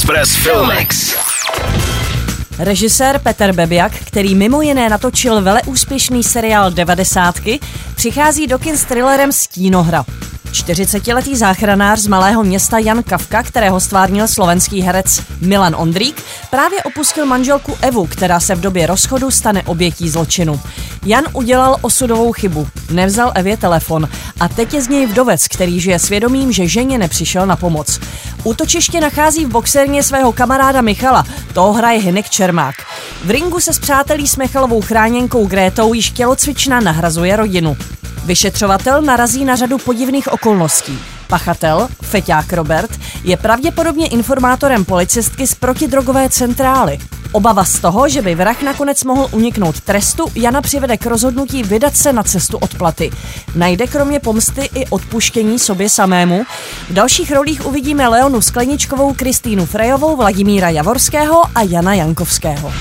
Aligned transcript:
Express 0.00 0.36
Filmex. 0.36 1.14
Režisér 2.58 3.18
Peter 3.18 3.52
Bebiak, 3.52 3.92
který 3.92 4.34
mimo 4.34 4.62
jiné 4.62 4.88
natočil 4.88 5.42
veleúspěšný 5.42 6.22
seriál 6.22 6.70
90, 6.70 7.34
přichází 7.94 8.46
do 8.46 8.58
kin 8.58 8.76
s 8.76 8.84
thrillerem 8.84 9.32
Stínohra. 9.32 10.04
40-letý 10.52 11.36
záchranář 11.36 11.98
z 11.98 12.06
malého 12.06 12.44
města 12.44 12.78
Jan 12.78 13.02
Kavka, 13.02 13.42
kterého 13.42 13.80
stvárnil 13.80 14.28
slovenský 14.28 14.82
herec 14.82 15.22
Milan 15.40 15.74
Ondrík, 15.78 16.22
právě 16.50 16.82
opustil 16.82 17.26
manželku 17.26 17.76
Evu, 17.80 18.06
která 18.06 18.40
se 18.40 18.54
v 18.54 18.60
době 18.60 18.86
rozchodu 18.86 19.30
stane 19.30 19.62
obětí 19.62 20.08
zločinu. 20.08 20.60
Jan 21.06 21.24
udělal 21.32 21.76
osudovou 21.80 22.32
chybu, 22.32 22.68
nevzal 22.90 23.32
Evě 23.34 23.56
telefon 23.56 24.08
a 24.40 24.48
teď 24.48 24.74
je 24.74 24.82
z 24.82 24.88
něj 24.88 25.06
vdovec, 25.06 25.48
který 25.48 25.80
žije 25.80 25.98
svědomím, 25.98 26.52
že 26.52 26.68
ženě 26.68 26.98
nepřišel 26.98 27.46
na 27.46 27.56
pomoc. 27.56 28.00
Útočiště 28.44 29.00
nachází 29.00 29.44
v 29.44 29.48
boxerně 29.48 30.02
svého 30.02 30.32
kamaráda 30.32 30.80
Michala, 30.80 31.24
toho 31.54 31.72
hraje 31.72 32.00
Hinek 32.00 32.30
Čermák. 32.30 32.74
V 33.24 33.30
ringu 33.30 33.60
se 33.60 33.70
přátelí 33.80 34.28
s 34.28 34.36
Michalovou 34.36 34.80
chráněnkou 34.80 35.46
Grétou 35.46 35.94
již 35.94 36.10
tělocvična 36.10 36.80
nahrazuje 36.80 37.36
rodinu. 37.36 37.76
Vyšetřovatel 38.24 39.02
narazí 39.02 39.44
na 39.44 39.56
řadu 39.56 39.78
podivných 39.78 40.32
okolností. 40.32 40.98
Pachatel, 41.28 41.88
feťák 42.02 42.52
Robert, 42.52 42.90
je 43.24 43.36
pravděpodobně 43.36 44.06
informátorem 44.06 44.84
policistky 44.84 45.46
z 45.46 45.54
protidrogové 45.54 46.28
centrály. 46.28 46.98
Obava 47.32 47.64
z 47.64 47.78
toho, 47.78 48.08
že 48.08 48.22
by 48.22 48.34
vrah 48.34 48.62
nakonec 48.62 49.04
mohl 49.04 49.28
uniknout 49.32 49.80
trestu, 49.80 50.26
Jana 50.34 50.62
přivede 50.62 50.96
k 50.96 51.06
rozhodnutí 51.06 51.62
vydat 51.62 51.96
se 51.96 52.12
na 52.12 52.22
cestu 52.22 52.58
odplaty. 52.58 53.10
Najde 53.54 53.86
kromě 53.86 54.20
pomsty 54.20 54.70
i 54.74 54.86
odpuštění 54.86 55.58
sobě 55.58 55.88
samému. 55.88 56.44
V 56.90 56.92
dalších 56.92 57.32
rolích 57.32 57.66
uvidíme 57.66 58.08
Leonu 58.08 58.40
Skleničkovou, 58.40 59.14
Kristýnu 59.14 59.66
Frejovou, 59.66 60.16
Vladimíra 60.16 60.68
Javorského 60.68 61.42
a 61.54 61.62
Jana 61.62 61.94
Jankovského. 61.94 62.72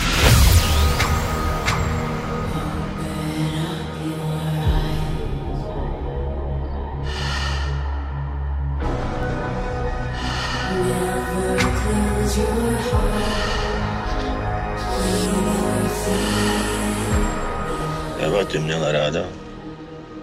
Eva 18.39 18.47
tě 18.47 18.59
měla 18.59 18.91
ráda. 18.91 19.19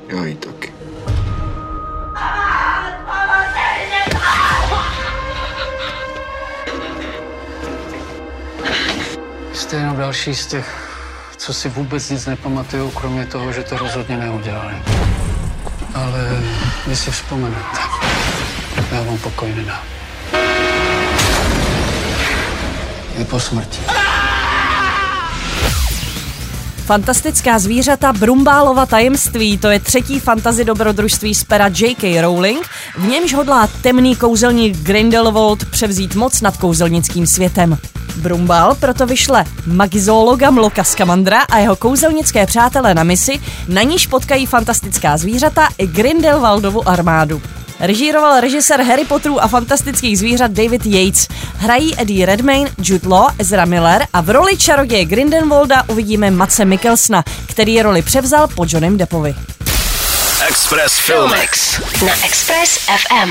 Já 0.09 0.25
ji 0.25 0.35
taky. 0.35 0.73
Jste 9.53 9.77
jenom 9.77 9.97
další 9.97 10.35
z 10.35 10.47
těch, 10.47 10.91
co 11.37 11.55
si 11.55 11.69
vůbec 11.69 12.11
nic 12.11 12.27
nepamatují, 12.27 12.91
kromě 12.91 13.27
toho, 13.27 13.53
že 13.53 13.63
to 13.63 13.79
rozhodně 13.79 14.17
neudělali. 14.17 14.75
Ale 15.95 16.43
vy 16.87 16.97
si 16.97 17.11
vzpomenete. 17.11 17.79
Já 18.93 19.03
vám 19.03 19.19
pokoj 19.19 19.55
nedám. 19.55 19.83
Je 23.19 23.25
po 23.25 23.41
smrti. 23.41 23.96
Fantastická 26.87 27.59
zvířata 27.59 28.13
Brumbálova 28.13 28.87
tajemství, 28.87 29.59
to 29.59 29.71
je 29.71 29.81
třetí 29.81 30.21
fantazy 30.21 30.65
dobrodružství 30.65 31.35
z 31.35 31.45
pera 31.45 31.67
J.K. 31.67 32.21
Rowling, 32.21 32.67
v 32.99 33.07
němž 33.07 33.35
hodlá 33.35 33.67
temný 33.67 34.17
kouzelník 34.17 34.77
Grindelwald 34.77 35.65
převzít 35.65 36.15
moc 36.15 36.41
nad 36.41 36.57
kouzelnickým 36.57 37.27
světem. 37.27 37.79
Brumbál 38.17 38.75
proto 38.75 39.07
vyšle 39.07 39.45
magizologa 39.67 40.51
Mloka 40.51 40.85
Skamandra 40.85 41.41
a 41.41 41.59
jeho 41.59 41.77
kouzelnické 41.77 42.47
přátelé 42.47 42.95
na 42.95 43.05
misi, 43.05 43.41
na 43.69 43.83
níž 43.83 44.07
potkají 44.07 44.47
fantastická 44.47 45.17
zvířata 45.17 45.69
i 45.79 45.87
Grindelwaldovu 45.87 46.89
armádu. 46.89 47.43
Režíroval 47.81 48.41
režisér 48.41 48.83
Harry 48.83 49.05
Potterů 49.05 49.43
a 49.43 49.49
fantastických 49.49 50.19
zvířat 50.19 50.51
David 50.51 50.87
Yates. 50.87 51.29
Hrají 51.57 52.01
Eddie 52.01 52.27
Redmayne, 52.27 52.71
Jude 52.83 53.09
Law, 53.09 53.31
Ezra 53.39 53.65
Miller 53.65 54.07
a 54.13 54.21
v 54.21 54.31
roli 54.31 54.57
čaroděje 54.57 55.05
Grindelwalda 55.05 55.85
uvidíme 55.89 56.31
Mace 56.31 56.65
Mikkelsna, 56.65 57.25
který 57.47 57.83
roli 57.83 58.03
převzal 58.03 58.49
po 58.49 58.67
Johnem 58.69 58.97
Deppovi. 58.97 59.35
Express 60.49 60.99
Filmex. 60.99 61.81
Na 62.07 62.25
Express 62.25 62.79
FM. 62.79 63.31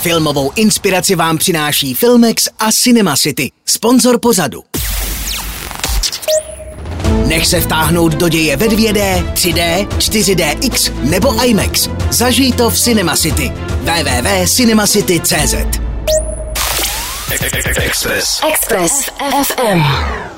Filmovou 0.00 0.52
inspiraci 0.54 1.14
vám 1.14 1.38
přináší 1.38 1.94
Filmex 1.94 2.48
a 2.58 2.72
Cinema 2.72 3.16
City, 3.16 3.50
sponzor 3.66 4.20
pozadu. 4.20 4.62
Nech 7.26 7.46
se 7.46 7.60
vtáhnout 7.60 8.12
do 8.14 8.28
děje 8.28 8.56
ve 8.56 8.66
2D, 8.66 9.32
3D, 9.32 9.86
4DX 9.88 10.92
nebo 11.02 11.44
IMAX. 11.44 11.88
Zažij 12.10 12.52
to 12.52 12.70
v 12.70 12.80
Cinema 12.80 13.16
City. 13.16 13.52
www.cinemacity.cz 13.82 15.54
Express. 17.78 18.40
Express 18.48 19.10
FM. 19.44 20.37